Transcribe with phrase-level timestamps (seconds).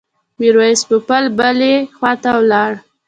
[0.39, 2.71] میرویس پوپل بلې خواته ولاړ.